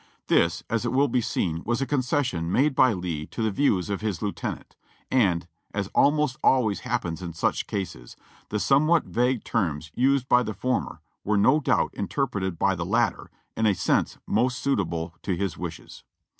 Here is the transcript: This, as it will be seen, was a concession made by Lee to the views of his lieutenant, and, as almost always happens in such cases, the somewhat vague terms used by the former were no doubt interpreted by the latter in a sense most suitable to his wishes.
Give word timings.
This, 0.29 0.63
as 0.67 0.83
it 0.83 0.91
will 0.93 1.07
be 1.07 1.21
seen, 1.21 1.61
was 1.63 1.79
a 1.79 1.85
concession 1.85 2.51
made 2.51 2.73
by 2.73 2.91
Lee 2.91 3.27
to 3.27 3.43
the 3.43 3.51
views 3.51 3.87
of 3.87 4.01
his 4.01 4.19
lieutenant, 4.19 4.75
and, 5.11 5.47
as 5.75 5.89
almost 5.93 6.37
always 6.43 6.79
happens 6.79 7.21
in 7.21 7.33
such 7.33 7.67
cases, 7.67 8.15
the 8.49 8.57
somewhat 8.57 9.03
vague 9.03 9.43
terms 9.43 9.91
used 9.93 10.27
by 10.27 10.41
the 10.41 10.55
former 10.55 11.01
were 11.23 11.37
no 11.37 11.59
doubt 11.59 11.93
interpreted 11.93 12.57
by 12.57 12.73
the 12.73 12.83
latter 12.83 13.29
in 13.55 13.67
a 13.67 13.75
sense 13.75 14.17
most 14.25 14.57
suitable 14.57 15.13
to 15.21 15.35
his 15.37 15.55
wishes. 15.55 16.03